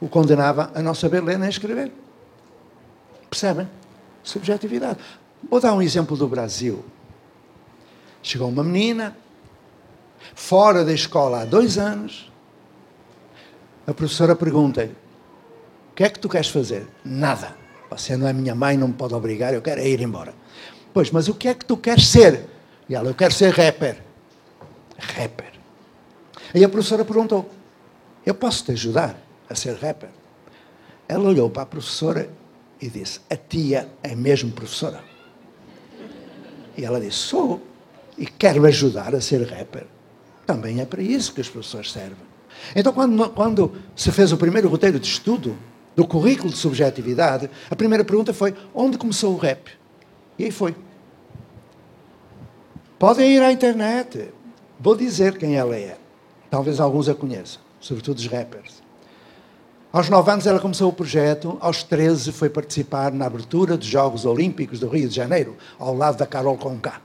o 0.00 0.08
condenava 0.08 0.70
a 0.74 0.82
não 0.82 0.94
saber 0.94 1.22
ler 1.22 1.38
nem 1.38 1.48
escrever. 1.48 1.90
Percebem? 3.34 3.68
Subjetividade. 4.22 5.00
Vou 5.50 5.60
dar 5.60 5.74
um 5.74 5.82
exemplo 5.82 6.16
do 6.16 6.28
Brasil. 6.28 6.84
Chegou 8.22 8.48
uma 8.48 8.62
menina, 8.62 9.16
fora 10.36 10.84
da 10.84 10.92
escola 10.92 11.42
há 11.42 11.44
dois 11.44 11.76
anos. 11.76 12.30
A 13.88 13.92
professora 13.92 14.36
pergunta-lhe: 14.36 14.92
O 15.90 15.94
que 15.96 16.04
é 16.04 16.08
que 16.08 16.20
tu 16.20 16.28
queres 16.28 16.48
fazer? 16.48 16.86
Nada. 17.04 17.56
Você 17.90 18.16
não 18.16 18.28
é 18.28 18.32
minha 18.32 18.54
mãe, 18.54 18.76
não 18.76 18.86
me 18.86 18.94
pode 18.94 19.14
obrigar, 19.14 19.52
eu 19.52 19.60
quero 19.60 19.80
é 19.80 19.88
ir 19.88 20.00
embora. 20.00 20.32
Pois, 20.92 21.10
mas 21.10 21.26
o 21.26 21.34
que 21.34 21.48
é 21.48 21.54
que 21.54 21.64
tu 21.64 21.76
queres 21.76 22.06
ser? 22.06 22.46
E 22.88 22.94
ela: 22.94 23.10
Eu 23.10 23.14
quero 23.16 23.34
ser 23.34 23.52
rapper. 23.52 24.00
Rapper. 24.96 25.54
E 26.54 26.64
a 26.64 26.68
professora 26.68 27.04
perguntou: 27.04 27.50
Eu 28.24 28.36
posso 28.36 28.64
te 28.64 28.70
ajudar 28.70 29.18
a 29.50 29.56
ser 29.56 29.74
rapper? 29.74 30.10
Ela 31.08 31.28
olhou 31.28 31.50
para 31.50 31.64
a 31.64 31.66
professora 31.66 32.30
e 32.84 32.90
disse: 32.90 33.18
A 33.30 33.36
tia 33.36 33.88
é 34.02 34.14
mesmo 34.14 34.52
professora? 34.52 35.02
E 36.76 36.84
ela 36.84 37.00
disse: 37.00 37.16
Sou. 37.16 37.62
E 38.16 38.26
quero 38.26 38.64
ajudar 38.66 39.14
a 39.14 39.20
ser 39.20 39.42
rapper. 39.42 39.86
Também 40.46 40.80
é 40.80 40.84
para 40.84 41.02
isso 41.02 41.32
que 41.32 41.40
as 41.40 41.48
professores 41.48 41.90
servem. 41.90 42.18
Então, 42.76 42.92
quando, 42.92 43.30
quando 43.30 43.72
se 43.96 44.12
fez 44.12 44.30
o 44.32 44.36
primeiro 44.36 44.68
roteiro 44.68 45.00
de 45.00 45.06
estudo 45.08 45.56
do 45.96 46.06
currículo 46.06 46.50
de 46.50 46.58
subjetividade, 46.58 47.50
a 47.70 47.74
primeira 47.74 48.04
pergunta 48.04 48.34
foi: 48.34 48.54
onde 48.74 48.98
começou 48.98 49.32
o 49.32 49.38
rap? 49.38 49.70
E 50.38 50.44
aí 50.44 50.50
foi. 50.50 50.76
Podem 52.98 53.32
ir 53.32 53.42
à 53.42 53.50
internet. 53.50 54.28
Vou 54.78 54.94
dizer 54.94 55.38
quem 55.38 55.56
ela 55.56 55.74
é. 55.74 55.96
Talvez 56.50 56.78
alguns 56.78 57.08
a 57.08 57.14
conheçam, 57.14 57.62
sobretudo 57.80 58.18
os 58.18 58.26
rappers. 58.26 58.83
Aos 59.94 60.10
9 60.10 60.28
anos 60.28 60.44
ela 60.44 60.58
começou 60.58 60.90
o 60.90 60.92
projeto, 60.92 61.56
aos 61.60 61.84
13 61.84 62.32
foi 62.32 62.50
participar 62.50 63.12
na 63.12 63.26
abertura 63.26 63.76
dos 63.76 63.86
Jogos 63.86 64.26
Olímpicos 64.26 64.80
do 64.80 64.88
Rio 64.88 65.08
de 65.08 65.14
Janeiro, 65.14 65.56
ao 65.78 65.94
lado 65.94 66.18
da 66.18 66.26
Carol 66.26 66.58
Conká. 66.58 67.00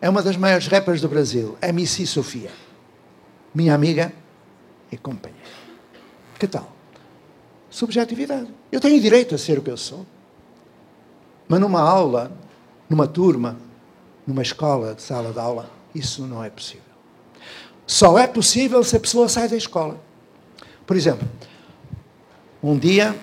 É 0.00 0.10
uma 0.10 0.20
das 0.20 0.36
maiores 0.36 0.66
rappers 0.66 1.00
do 1.00 1.08
Brasil, 1.08 1.56
MC 1.62 2.04
Sofia. 2.08 2.50
Minha 3.54 3.72
amiga 3.72 4.12
e 4.90 4.96
companheira. 4.96 5.46
Que 6.40 6.48
tal? 6.48 6.72
Subjetividade. 7.70 8.48
Eu 8.72 8.80
tenho 8.80 9.00
direito 9.00 9.36
a 9.36 9.38
ser 9.38 9.56
o 9.56 9.62
que 9.62 9.70
eu 9.70 9.76
sou. 9.76 10.04
Mas 11.46 11.60
numa 11.60 11.82
aula, 11.82 12.32
numa 12.90 13.06
turma, 13.06 13.56
numa 14.26 14.42
escola, 14.42 14.92
de 14.92 15.02
sala 15.02 15.32
de 15.32 15.38
aula, 15.38 15.70
isso 15.94 16.26
não 16.26 16.42
é 16.42 16.50
possível. 16.50 16.82
Só 17.86 18.18
é 18.18 18.26
possível 18.26 18.82
se 18.82 18.96
a 18.96 19.00
pessoa 19.00 19.28
sai 19.28 19.48
da 19.48 19.56
escola. 19.56 20.00
Por 20.84 20.96
exemplo, 20.96 21.28
um 22.62 22.76
dia, 22.78 23.14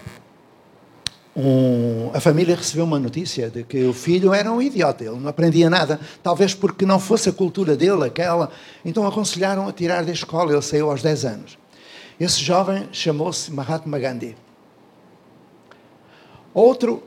um, 1.36 2.12
a 2.13 2.20
família 2.22 2.56
recebeu 2.56 2.86
uma 2.86 2.98
notícia 2.98 3.50
de 3.50 3.63
que 3.63 3.84
o 3.84 3.94
filho 3.94 4.34
era 4.34 4.50
um 4.50 4.62
idiota, 4.62 5.04
ele 5.04 5.20
não 5.20 5.27
aprendia 5.27 5.70
nada, 5.70 6.00
talvez 6.24 6.54
porque 6.54 6.86
não 6.86 7.00
fosse 7.00 7.27
a 7.27 7.34
cultura 7.34 7.75
dele 7.75 8.06
aquela. 8.06 8.50
Então 8.86 9.06
aconselharam 9.06 9.68
a 9.68 9.74
tirar 9.74 10.06
da 10.06 10.12
escola, 10.12 10.54
ele 10.54 10.62
saiu 10.62 10.89
aos 10.89 11.01
10 11.01 11.25
anos. 11.25 11.58
Esse 12.18 12.42
jovem 12.42 12.88
chamou-se 12.94 13.51
Mahatma 13.51 14.00
Gandhi. 14.00 14.38
Outro, 16.54 17.04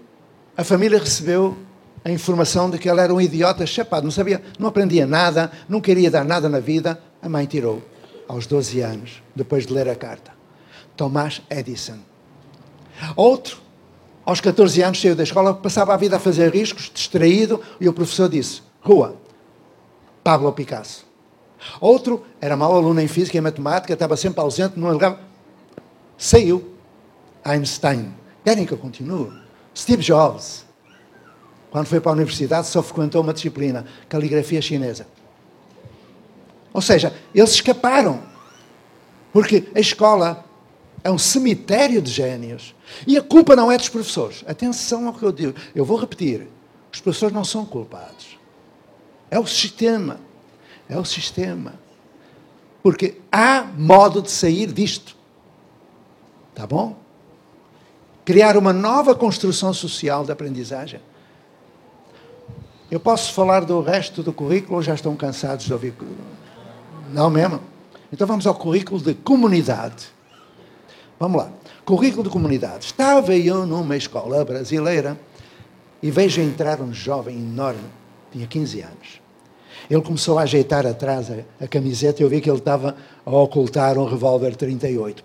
a 0.54 0.62
família 0.62 0.98
recebeu 0.98 1.56
a 2.04 2.10
informação 2.10 2.68
de 2.68 2.78
que 2.78 2.88
ele 2.90 3.00
era 3.00 3.14
um 3.14 3.20
idiota 3.20 3.64
chapado, 3.64 4.04
não 4.04 4.10
sabia, 4.10 4.42
não 4.58 4.68
aprendia 4.68 5.06
nada, 5.06 5.50
não 5.66 5.80
queria 5.80 6.10
dar 6.10 6.24
nada 6.24 6.50
na 6.50 6.60
vida. 6.60 7.00
A 7.22 7.28
mãe 7.28 7.46
tirou 7.46 7.82
aos 8.28 8.46
12 8.46 8.80
anos, 8.80 9.22
depois 9.34 9.66
de 9.66 9.72
ler 9.72 9.88
a 9.88 9.96
carta. 9.96 10.32
Thomas 10.94 11.40
Edison. 11.48 12.07
Outro, 13.16 13.58
aos 14.24 14.40
14 14.40 14.82
anos, 14.82 15.00
saiu 15.00 15.16
da 15.16 15.22
escola, 15.22 15.54
passava 15.54 15.94
a 15.94 15.96
vida 15.96 16.16
a 16.16 16.18
fazer 16.18 16.54
riscos, 16.54 16.90
distraído, 16.92 17.62
e 17.80 17.88
o 17.88 17.92
professor 17.92 18.28
disse: 18.28 18.62
Rua, 18.80 19.16
Pablo 20.22 20.52
Picasso. 20.52 21.06
Outro, 21.80 22.24
era 22.40 22.56
mau 22.56 22.74
aluno 22.74 23.00
em 23.00 23.08
física 23.08 23.36
e 23.36 23.40
matemática, 23.40 23.92
estava 23.92 24.16
sempre 24.16 24.40
ausente, 24.40 24.78
não 24.78 24.92
ligava. 24.92 25.18
Saiu. 26.16 26.74
Einstein. 27.44 28.12
Querem 28.44 28.66
que 28.66 28.72
eu 28.72 28.78
continue? 28.78 29.32
Steve 29.74 30.02
Jobs. 30.02 30.66
Quando 31.70 31.86
foi 31.86 32.00
para 32.00 32.12
a 32.12 32.14
universidade, 32.14 32.66
só 32.66 32.82
frequentou 32.82 33.22
uma 33.22 33.32
disciplina, 33.32 33.84
caligrafia 34.08 34.60
chinesa. 34.60 35.06
Ou 36.72 36.80
seja, 36.80 37.14
eles 37.34 37.50
escaparam. 37.50 38.22
Porque 39.32 39.68
a 39.74 39.80
escola 39.80 40.44
é 41.02 41.10
um 41.10 41.18
cemitério 41.18 42.02
de 42.02 42.10
gênios. 42.10 42.74
E 43.06 43.16
a 43.16 43.22
culpa 43.22 43.54
não 43.54 43.70
é 43.70 43.76
dos 43.76 43.88
professores. 43.88 44.44
Atenção 44.46 45.06
ao 45.06 45.14
que 45.14 45.22
eu 45.22 45.32
digo. 45.32 45.54
Eu 45.74 45.84
vou 45.84 45.98
repetir. 45.98 46.48
Os 46.92 47.00
professores 47.00 47.34
não 47.34 47.44
são 47.44 47.64
culpados. 47.64 48.38
É 49.30 49.38
o 49.38 49.46
sistema. 49.46 50.20
É 50.88 50.98
o 50.98 51.04
sistema. 51.04 51.74
Porque 52.82 53.18
há 53.30 53.62
modo 53.76 54.22
de 54.22 54.30
sair 54.30 54.72
disto. 54.72 55.16
Tá 56.54 56.66
bom? 56.66 56.96
Criar 58.24 58.56
uma 58.56 58.72
nova 58.72 59.14
construção 59.14 59.72
social 59.72 60.24
de 60.24 60.32
aprendizagem. 60.32 61.00
Eu 62.90 62.98
posso 62.98 63.34
falar 63.34 63.64
do 63.64 63.80
resto 63.80 64.22
do 64.22 64.32
currículo 64.32 64.76
ou 64.76 64.82
já 64.82 64.94
estão 64.94 65.14
cansados 65.14 65.66
de 65.66 65.72
ouvir? 65.72 65.94
Não 67.12 67.28
mesmo? 67.28 67.60
Então 68.10 68.26
vamos 68.26 68.46
ao 68.46 68.54
currículo 68.54 69.00
de 69.00 69.14
comunidade. 69.14 70.17
Vamos 71.18 71.38
lá. 71.42 71.50
Currículo 71.84 72.22
de 72.22 72.30
comunidade. 72.30 72.86
Estava 72.86 73.34
eu 73.34 73.66
numa 73.66 73.96
escola 73.96 74.44
brasileira 74.44 75.18
e 76.02 76.10
vejo 76.10 76.40
entrar 76.40 76.80
um 76.80 76.92
jovem 76.92 77.36
enorme, 77.36 77.80
tinha 78.30 78.46
15 78.46 78.80
anos. 78.82 79.20
Ele 79.90 80.02
começou 80.02 80.38
a 80.38 80.42
ajeitar 80.42 80.86
atrás 80.86 81.30
a, 81.30 81.64
a 81.64 81.66
camiseta 81.66 82.22
e 82.22 82.24
eu 82.24 82.28
vi 82.28 82.40
que 82.40 82.48
ele 82.48 82.58
estava 82.58 82.94
a 83.24 83.30
ocultar 83.30 83.98
um 83.98 84.04
revólver 84.04 84.54
38. 84.54 85.24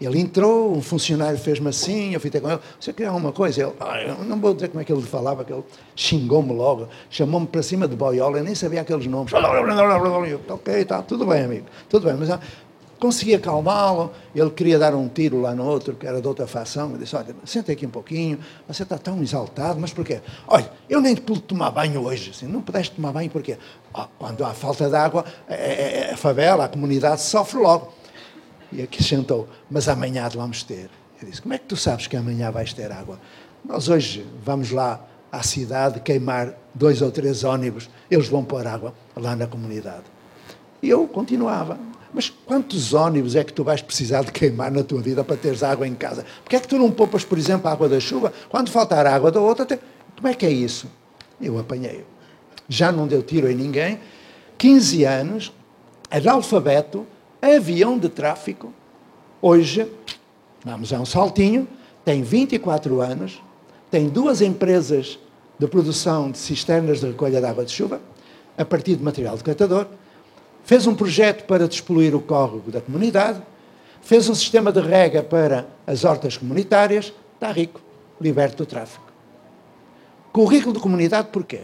Ele 0.00 0.18
entrou, 0.18 0.74
um 0.74 0.80
funcionário 0.80 1.38
fez-me 1.38 1.68
assim, 1.68 2.14
eu 2.14 2.20
fui 2.20 2.30
ter 2.30 2.40
com 2.40 2.50
ele, 2.50 2.58
você 2.80 2.90
quer 2.90 3.04
alguma 3.04 3.32
coisa? 3.32 3.64
Ele, 3.64 3.72
ah, 3.78 4.00
eu 4.00 4.24
não 4.24 4.40
vou 4.40 4.54
dizer 4.54 4.68
como 4.68 4.80
é 4.80 4.84
que 4.84 4.90
ele 4.90 5.02
falava, 5.02 5.44
que 5.44 5.52
ele 5.52 5.62
xingou-me 5.94 6.54
logo, 6.54 6.88
chamou-me 7.10 7.46
para 7.46 7.62
cima 7.62 7.86
de 7.86 7.94
boiola, 7.94 8.38
eu 8.38 8.44
nem 8.44 8.54
sabia 8.54 8.80
aqueles 8.80 9.06
nomes. 9.06 9.30
Ok, 10.48 10.84
tá, 10.86 11.02
tudo 11.02 11.26
bem, 11.26 11.44
amigo, 11.44 11.66
tudo 11.86 12.06
bem, 12.06 12.16
mas 12.18 12.30
consegui 13.00 13.34
acalmá-lo, 13.34 14.12
ele 14.34 14.50
queria 14.50 14.78
dar 14.78 14.94
um 14.94 15.08
tiro 15.08 15.40
lá 15.40 15.54
no 15.54 15.64
outro, 15.64 15.94
que 15.94 16.06
era 16.06 16.20
de 16.20 16.28
outra 16.28 16.46
facção, 16.46 16.92
eu 16.92 16.98
disse, 16.98 17.16
olha, 17.16 17.34
senta 17.44 17.72
aqui 17.72 17.86
um 17.86 17.90
pouquinho, 17.90 18.38
você 18.68 18.82
está 18.82 18.98
tão 18.98 19.20
exaltado, 19.22 19.80
mas 19.80 19.92
porquê? 19.92 20.20
Olha, 20.46 20.70
eu 20.88 21.00
nem 21.00 21.16
pude 21.16 21.40
tomar 21.40 21.70
banho 21.70 22.04
hoje, 22.04 22.30
assim, 22.30 22.46
não 22.46 22.60
pudeste 22.60 22.94
tomar 22.94 23.12
banho 23.12 23.30
porquê? 23.30 23.56
Oh, 23.94 24.04
quando 24.18 24.44
há 24.44 24.52
falta 24.52 24.88
de 24.88 24.94
água, 24.94 25.24
é, 25.48 25.54
é, 25.54 26.08
é, 26.08 26.12
a 26.12 26.16
favela, 26.16 26.66
a 26.66 26.68
comunidade 26.68 27.22
sofre 27.22 27.58
logo. 27.58 27.92
E 28.70 28.82
aqui 28.82 29.02
sentou, 29.02 29.48
mas 29.68 29.88
amanhã 29.88 30.28
vamos 30.28 30.62
ter. 30.62 30.90
Eu 31.20 31.28
disse, 31.28 31.42
como 31.42 31.54
é 31.54 31.58
que 31.58 31.64
tu 31.64 31.76
sabes 31.76 32.06
que 32.06 32.16
amanhã 32.16 32.50
vais 32.50 32.72
ter 32.72 32.92
água? 32.92 33.18
Nós 33.64 33.88
hoje 33.88 34.24
vamos 34.44 34.70
lá 34.70 35.04
à 35.32 35.42
cidade 35.42 36.00
queimar 36.00 36.54
dois 36.74 37.02
ou 37.02 37.10
três 37.10 37.44
ônibus, 37.44 37.88
eles 38.10 38.28
vão 38.28 38.44
pôr 38.44 38.66
água 38.66 38.94
lá 39.16 39.34
na 39.34 39.46
comunidade. 39.46 40.04
E 40.82 40.88
eu 40.88 41.08
continuava. 41.08 41.78
Mas 42.12 42.28
quantos 42.28 42.92
ônibus 42.92 43.36
é 43.36 43.44
que 43.44 43.52
tu 43.52 43.62
vais 43.62 43.80
precisar 43.80 44.24
de 44.24 44.32
queimar 44.32 44.70
na 44.70 44.82
tua 44.82 45.00
vida 45.00 45.22
para 45.22 45.36
teres 45.36 45.62
água 45.62 45.86
em 45.86 45.94
casa? 45.94 46.24
Porque 46.42 46.56
é 46.56 46.60
que 46.60 46.66
tu 46.66 46.76
não 46.76 46.90
poupas, 46.90 47.24
por 47.24 47.38
exemplo, 47.38 47.68
a 47.68 47.72
água 47.72 47.88
da 47.88 48.00
chuva? 48.00 48.32
Quando 48.48 48.70
faltar 48.70 49.06
água 49.06 49.30
da 49.30 49.40
outra, 49.40 49.78
como 50.16 50.28
é 50.28 50.34
que 50.34 50.44
é 50.44 50.50
isso? 50.50 50.88
Eu 51.40 51.58
apanhei-o. 51.58 52.04
Já 52.68 52.90
não 52.90 53.06
deu 53.06 53.22
tiro 53.22 53.50
em 53.50 53.54
ninguém. 53.54 54.00
15 54.58 55.04
anos, 55.04 55.52
analfabeto, 56.10 57.06
avião 57.40 57.98
de 57.98 58.08
tráfico. 58.08 58.72
Hoje, 59.40 59.90
vamos 60.64 60.92
a 60.92 61.00
um 61.00 61.06
saltinho, 61.06 61.66
tem 62.04 62.22
24 62.22 63.00
anos, 63.00 63.40
tem 63.90 64.08
duas 64.08 64.42
empresas 64.42 65.18
de 65.58 65.66
produção 65.66 66.30
de 66.30 66.38
cisternas 66.38 67.00
de 67.00 67.06
recolha 67.06 67.40
de 67.40 67.46
água 67.46 67.64
de 67.64 67.72
chuva, 67.72 68.00
a 68.56 68.64
partir 68.64 68.96
de 68.96 69.02
material 69.02 69.36
de 69.36 69.44
catador, 69.44 69.86
fez 70.64 70.86
um 70.86 70.94
projeto 70.94 71.44
para 71.44 71.66
despoluir 71.66 72.14
o 72.14 72.20
córrego 72.20 72.70
da 72.70 72.80
comunidade, 72.80 73.42
fez 74.02 74.28
um 74.28 74.34
sistema 74.34 74.72
de 74.72 74.80
rega 74.80 75.22
para 75.22 75.66
as 75.86 76.04
hortas 76.04 76.36
comunitárias, 76.36 77.12
está 77.34 77.50
rico, 77.50 77.80
liberto 78.20 78.58
do 78.58 78.66
tráfico. 78.66 79.04
Currículo 80.32 80.74
de 80.74 80.80
comunidade 80.80 81.28
porquê? 81.32 81.62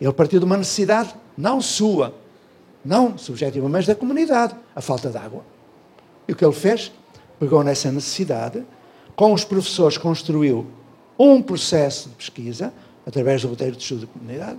Ele 0.00 0.12
partiu 0.12 0.38
de 0.38 0.44
uma 0.44 0.56
necessidade 0.56 1.14
não 1.36 1.60
sua, 1.60 2.14
não 2.84 3.16
subjetiva, 3.16 3.68
mas 3.68 3.86
da 3.86 3.94
comunidade, 3.94 4.54
a 4.74 4.80
falta 4.80 5.08
de 5.10 5.16
água. 5.16 5.44
E 6.26 6.32
o 6.32 6.36
que 6.36 6.44
ele 6.44 6.52
fez? 6.52 6.92
Pegou 7.38 7.62
nessa 7.62 7.90
necessidade, 7.90 8.64
com 9.16 9.32
os 9.32 9.44
professores 9.44 9.96
construiu 9.96 10.66
um 11.18 11.40
processo 11.40 12.08
de 12.08 12.16
pesquisa, 12.16 12.72
através 13.06 13.42
do 13.42 13.48
roteiro 13.48 13.76
de 13.76 13.82
estudo 13.82 14.06
da 14.06 14.12
comunidade, 14.12 14.58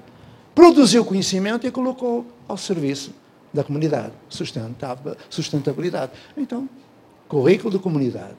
produziu 0.53 1.03
conhecimento 1.05 1.65
e 1.65 1.71
colocou 1.71 2.25
ao 2.47 2.57
serviço 2.57 3.11
da 3.53 3.63
comunidade, 3.63 4.13
sustentabilidade. 5.29 6.11
Então, 6.35 6.67
currículo 7.27 7.71
de 7.71 7.79
comunidade. 7.79 8.35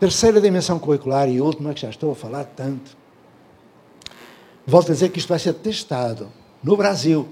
Terceira 0.00 0.40
dimensão 0.40 0.78
curricular 0.78 1.28
e 1.28 1.40
última, 1.40 1.72
que 1.72 1.80
já 1.80 1.90
estou 1.90 2.12
a 2.12 2.14
falar 2.14 2.44
tanto. 2.44 2.96
Volto 4.66 4.90
a 4.90 4.94
dizer 4.94 5.10
que 5.10 5.18
isto 5.18 5.28
vai 5.28 5.38
ser 5.38 5.54
testado 5.54 6.30
no 6.62 6.76
Brasil. 6.76 7.28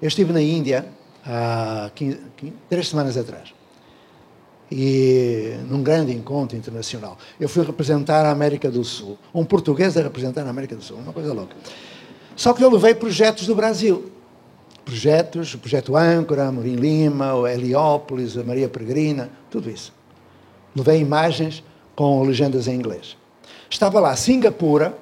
Eu 0.00 0.08
estive 0.08 0.32
na 0.32 0.42
Índia 0.42 0.86
há 1.24 1.90
15, 1.94 2.20
15, 2.36 2.52
três 2.68 2.88
semanas 2.88 3.16
atrás 3.16 3.54
e 4.70 5.56
num 5.68 5.82
grande 5.82 6.12
encontro 6.12 6.56
internacional. 6.56 7.16
Eu 7.40 7.48
fui 7.48 7.64
representar 7.64 8.26
a 8.26 8.30
América 8.30 8.70
do 8.70 8.84
Sul, 8.84 9.18
um 9.34 9.44
português 9.44 9.96
a 9.96 10.02
representar 10.02 10.46
a 10.46 10.50
América 10.50 10.76
do 10.76 10.82
Sul, 10.82 10.98
uma 10.98 11.12
coisa 11.12 11.32
louca. 11.32 11.56
Só 12.36 12.52
que 12.52 12.62
eu 12.62 12.70
levei 12.70 12.94
projetos 12.94 13.46
do 13.46 13.54
Brasil. 13.54 14.12
Projetos, 14.88 15.52
o 15.52 15.58
projeto 15.58 15.94
Âncora, 15.94 16.50
Morim 16.50 16.76
Lima, 16.76 17.34
o 17.34 17.46
Heliópolis, 17.46 18.38
a 18.38 18.42
Maria 18.42 18.70
Peregrina, 18.70 19.28
tudo 19.50 19.68
isso. 19.68 19.92
Levei 20.74 20.98
imagens 21.00 21.62
com 21.94 22.22
legendas 22.22 22.66
em 22.66 22.74
inglês. 22.74 23.14
Estava 23.68 24.00
lá 24.00 24.16
Singapura, 24.16 24.96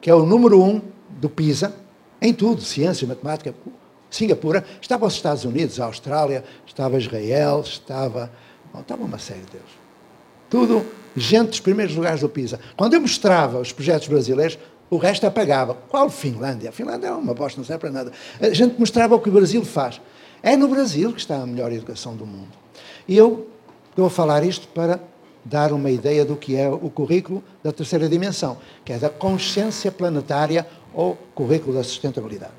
que 0.00 0.08
é 0.08 0.14
o 0.14 0.24
número 0.24 0.62
um 0.62 0.80
do 1.10 1.28
PISA, 1.28 1.74
em 2.22 2.32
tudo, 2.32 2.62
ciência, 2.62 3.04
matemática. 3.08 3.52
Singapura, 4.08 4.64
estava 4.80 5.04
os 5.06 5.14
Estados 5.14 5.44
Unidos, 5.44 5.80
a 5.80 5.86
Austrália, 5.86 6.44
estava 6.64 6.96
Israel, 6.96 7.62
estava 7.66 8.30
Bom, 8.72 8.82
estava 8.82 9.04
uma 9.04 9.18
série 9.18 9.40
deles. 9.40 9.66
Tudo 10.50 10.84
gente 11.16 11.48
dos 11.48 11.60
primeiros 11.60 11.96
lugares 11.96 12.20
do 12.20 12.28
PISA. 12.28 12.60
Quando 12.76 12.92
eu 12.92 13.00
mostrava 13.00 13.58
os 13.58 13.72
projetos 13.72 14.06
brasileiros, 14.06 14.58
o 14.88 14.96
resto 14.96 15.26
apagava. 15.26 15.74
Qual 15.88 16.08
Finlândia? 16.08 16.70
A 16.70 16.72
Finlândia 16.72 17.08
é 17.08 17.12
uma 17.12 17.34
bosta, 17.34 17.58
não 17.58 17.64
serve 17.64 17.80
para 17.80 17.90
nada. 17.90 18.12
A 18.40 18.50
gente 18.50 18.78
mostrava 18.78 19.14
o 19.14 19.20
que 19.20 19.28
o 19.28 19.32
Brasil 19.32 19.64
faz. 19.64 20.00
É 20.42 20.56
no 20.56 20.68
Brasil 20.68 21.12
que 21.12 21.20
está 21.20 21.36
a 21.36 21.46
melhor 21.46 21.72
educação 21.72 22.14
do 22.14 22.26
mundo. 22.26 22.52
E 23.08 23.16
eu 23.16 23.48
estou 23.90 24.06
a 24.06 24.10
falar 24.10 24.44
isto 24.44 24.68
para 24.68 25.00
dar 25.44 25.72
uma 25.72 25.90
ideia 25.90 26.24
do 26.24 26.36
que 26.36 26.56
é 26.56 26.68
o 26.68 26.90
currículo 26.90 27.42
da 27.62 27.72
terceira 27.72 28.08
dimensão, 28.08 28.58
que 28.84 28.92
é 28.92 28.98
da 28.98 29.08
consciência 29.08 29.90
planetária 29.92 30.66
ou 30.92 31.16
currículo 31.34 31.74
da 31.74 31.84
sustentabilidade. 31.84 32.52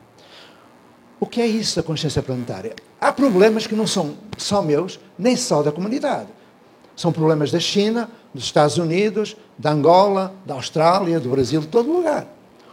O 1.19 1.25
que 1.25 1.41
é 1.41 1.47
isso 1.47 1.75
da 1.75 1.83
consciência 1.83 2.21
planetária? 2.21 2.75
Há 2.99 3.11
problemas 3.11 3.65
que 3.65 3.75
não 3.75 3.87
são 3.87 4.15
só 4.37 4.61
meus, 4.61 4.99
nem 5.17 5.35
só 5.35 5.63
da 5.63 5.71
comunidade. 5.71 6.29
São 6.97 7.13
problemas 7.13 7.49
da 7.51 7.59
China, 7.61 8.09
dos 8.33 8.43
Estados 8.43 8.77
Unidos, 8.77 9.37
da 9.57 9.71
Angola, 9.71 10.33
da 10.45 10.55
Austrália, 10.55 11.17
do 11.17 11.29
Brasil, 11.29 11.61
de 11.61 11.67
todo 11.67 11.89
lugar. 11.89 12.27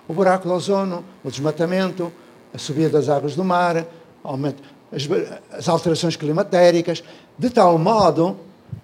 O 0.09 0.13
buraco 0.13 0.49
do 0.49 0.55
ozono, 0.55 1.05
o 1.23 1.31
desmatamento, 1.31 2.13
a 2.53 2.59
subida 2.59 2.91
das 2.91 3.09
águas 3.09 3.37
do 3.37 3.45
mar, 3.45 3.87
as, 4.91 5.09
as 5.53 5.69
alterações 5.69 6.17
climatéricas, 6.17 7.05
de 7.39 7.51
tal 7.51 7.79
modo 7.79 8.37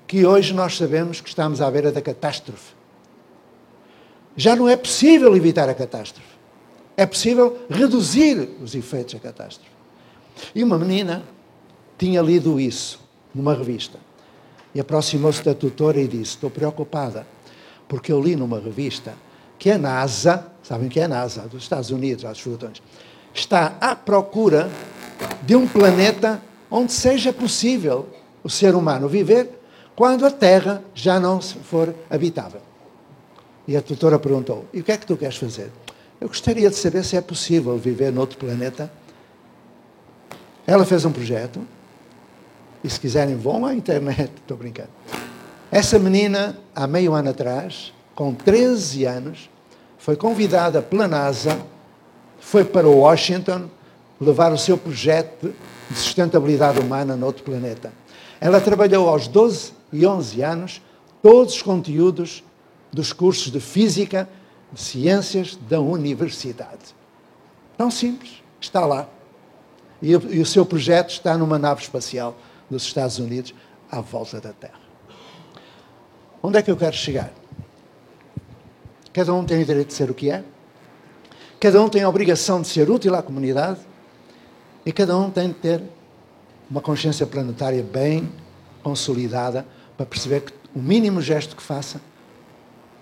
que 0.07 0.25
hoje 0.25 0.55
nós 0.55 0.77
sabemos 0.77 1.21
que 1.21 1.29
estamos 1.29 1.61
à 1.61 1.69
beira 1.69 1.91
da 1.91 2.01
catástrofe. 2.01 2.75
Já 4.37 4.55
não 4.55 4.69
é 4.69 4.77
possível 4.77 5.35
evitar 5.35 5.69
a 5.69 5.75
catástrofe 5.75 6.31
é 7.01 7.07
possível 7.07 7.59
reduzir 7.71 8.47
os 8.63 8.75
efeitos 8.75 9.15
da 9.15 9.21
catástrofe. 9.21 9.71
E 10.55 10.63
uma 10.63 10.79
menina 10.79 11.23
tinha 11.97 12.21
lido 12.21 12.61
isso 12.61 13.01
numa 13.35 13.55
revista 13.55 13.99
e 14.75 14.81
aproximou-se 14.81 15.43
da 15.43 15.55
tutora 15.55 16.01
e 16.01 16.07
disse: 16.07 16.33
Estou 16.33 16.51
preocupada, 16.51 17.27
porque 17.89 18.13
eu 18.13 18.21
li 18.21 18.37
numa 18.37 18.59
revista 18.59 19.15
que 19.59 19.71
a 19.71 19.79
NASA, 19.79 20.47
sabem 20.63 20.89
que 20.89 21.01
é 21.01 21.05
a 21.05 21.09
NASA, 21.09 21.43
dos 21.43 21.63
Estados 21.63 21.91
Unidos, 21.91 22.25
dos 22.25 22.41
fotões, 22.41 22.83
está 23.35 23.77
à 23.81 23.95
procura 23.95 24.71
de 25.43 25.55
um 25.55 25.67
planeta 25.67 26.41
onde 26.71 26.93
seja 26.93 27.33
possível 27.33 28.09
o 28.43 28.49
ser 28.49 28.75
humano 28.75 29.09
viver 29.09 29.61
quando 29.95 30.25
a 30.25 30.31
Terra 30.31 30.83
já 30.95 31.21
não 31.21 31.43
for 31.43 31.95
habitável. 32.09 32.63
E 33.69 33.77
a 33.77 33.83
tutora 33.83 34.19
perguntou: 34.19 34.65
E 34.73 34.81
o 34.81 34.85
que 34.85 34.93
é 34.93 34.97
que 34.97 35.07
tu 35.07 35.17
queres 35.17 35.37
fazer? 35.37 35.71
Eu 36.21 36.29
gostaria 36.29 36.69
de 36.69 36.77
saber 36.77 37.05
se 37.05 37.17
é 37.17 37.21
possível 37.21 37.77
viver 37.77 38.13
noutro 38.13 38.39
planeta. 38.39 38.91
Ela 40.67 40.85
fez 40.85 41.05
um 41.05 41.13
projeto. 41.13 41.61
E 42.83 42.89
se 42.89 42.99
quiserem, 42.99 43.37
vão 43.37 43.67
à 43.67 43.75
internet. 43.75 44.33
Estou 44.37 44.57
brincando. 44.57 44.91
Essa 45.71 45.99
menina, 45.99 46.59
há 46.75 46.87
meio 46.87 47.15
ano 47.15 47.31
atrás, 47.31 47.93
com 48.15 48.35
13 48.35 49.05
anos, 49.05 49.51
foi 49.99 50.17
convidada 50.17 50.81
pela 50.83 51.07
NASA, 51.07 51.61
foi 52.41 52.65
para 52.65 52.89
Washington 52.89 53.69
levar 54.21 54.53
o 54.53 54.59
seu 54.59 54.77
projeto 54.77 55.55
de 55.89 55.97
sustentabilidade 55.97 56.81
humana 56.81 57.17
noutro 57.17 57.45
planeta. 57.45 57.93
Ela 58.41 58.61
trabalhou 58.61 59.09
aos 59.09 59.29
12 59.29 59.73
e 59.93 60.07
11 60.07 60.43
anos 60.43 60.83
todos 61.23 61.55
os 61.55 61.63
conteúdos 61.63 62.43
dos 62.93 63.13
cursos 63.13 63.53
de 63.53 63.61
física 63.61 64.29
de 64.73 64.81
Ciências 64.81 65.59
da 65.69 65.81
Universidade. 65.81 66.95
Tão 67.77 67.91
simples, 67.91 68.43
está 68.61 68.85
lá. 68.85 69.09
E, 70.03 70.11
e 70.11 70.41
o 70.41 70.47
seu 70.47 70.65
projeto 70.65 71.11
está 71.11 71.37
numa 71.37 71.59
nave 71.59 71.83
espacial 71.83 72.37
dos 72.71 72.85
Estados 72.85 73.19
Unidos 73.19 73.55
à 73.91 74.01
volta 74.01 74.41
da 74.41 74.53
Terra. 74.53 74.81
Onde 76.43 76.59
é 76.59 76.63
que 76.63 76.71
eu 76.71 76.77
quero 76.77 76.97
chegar? 76.97 77.33
Cada 79.13 79.35
um 79.35 79.45
tem 79.45 79.63
o 79.63 79.65
direito 79.65 79.89
de 79.89 79.95
ser 79.95 80.11
o 80.11 80.15
que 80.15 80.31
é, 80.31 80.45
cada 81.59 81.83
um 81.83 81.89
tem 81.89 82.03
a 82.03 82.09
obrigação 82.09 82.63
de 82.63 82.69
ser 82.69 82.89
útil 82.89 83.15
à 83.15 83.23
comunidade 83.23 83.81
e 84.87 84.93
cada 84.93 85.17
um 85.17 85.31
tem 85.31 85.49
de 85.49 85.55
ter 85.55 85.83
uma 86.71 86.81
consciência 86.81 87.27
planetária 87.27 87.83
bem 87.83 88.31
consolidada 88.83 89.67
para 89.97 90.07
perceber 90.07 90.43
que 90.43 90.53
o 90.75 90.79
mínimo 90.79 91.21
gesto 91.21 91.57
que 91.57 91.63
faça 91.63 92.01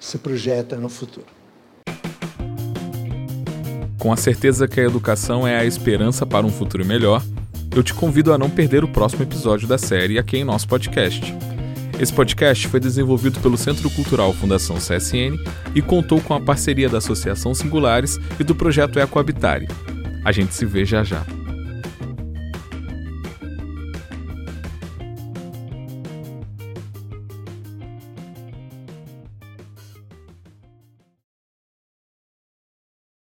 se 0.00 0.16
projeta 0.18 0.76
no 0.76 0.88
futuro. 0.88 1.26
Com 3.98 4.12
a 4.12 4.16
certeza 4.16 4.66
que 4.66 4.80
a 4.80 4.84
educação 4.84 5.46
é 5.46 5.58
a 5.58 5.64
esperança 5.64 6.24
para 6.24 6.46
um 6.46 6.50
futuro 6.50 6.84
melhor, 6.84 7.22
eu 7.78 7.82
te 7.84 7.94
convido 7.94 8.32
a 8.32 8.38
não 8.38 8.50
perder 8.50 8.82
o 8.82 8.88
próximo 8.88 9.22
episódio 9.22 9.68
da 9.68 9.78
série 9.78 10.18
aqui 10.18 10.36
em 10.36 10.44
nosso 10.44 10.66
podcast. 10.66 11.32
Esse 12.00 12.12
podcast 12.12 12.66
foi 12.66 12.80
desenvolvido 12.80 13.38
pelo 13.38 13.56
Centro 13.56 13.88
Cultural 13.90 14.32
Fundação 14.32 14.76
CSN 14.76 15.38
e 15.76 15.80
contou 15.80 16.20
com 16.20 16.34
a 16.34 16.40
parceria 16.40 16.88
da 16.88 16.98
Associação 16.98 17.54
Singulares 17.54 18.18
e 18.38 18.42
do 18.42 18.54
projeto 18.54 18.98
Ecohabitare. 18.98 19.68
A 20.24 20.32
gente 20.32 20.54
se 20.54 20.66
vê 20.66 20.84
já 20.84 21.04
já. 21.04 21.24